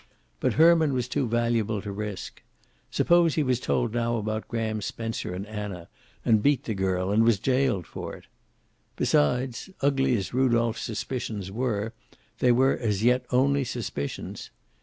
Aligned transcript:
But 0.39 0.53
Herman 0.53 0.93
was 0.93 1.07
too 1.07 1.27
valuable 1.27 1.79
to 1.79 1.91
risk. 1.91 2.41
Suppose 2.89 3.35
he 3.35 3.43
was 3.43 3.59
told 3.59 3.93
now 3.93 4.17
about 4.17 4.47
Graham 4.47 4.81
Spencer 4.81 5.31
and 5.31 5.45
Anna, 5.45 5.89
and 6.25 6.41
beat 6.41 6.63
the 6.63 6.73
girl 6.73 7.11
and 7.11 7.23
was 7.23 7.37
jailed 7.37 7.85
for 7.85 8.15
it? 8.15 8.25
Besides, 8.95 9.69
ugly 9.79 10.17
as 10.17 10.33
Rudolph's 10.33 10.81
suspicions 10.81 11.51
were, 11.51 11.93
they 12.39 12.51
were 12.51 12.75
as 12.75 13.03
yet 13.03 13.27
only 13.29 13.63
suspicions. 13.63 14.49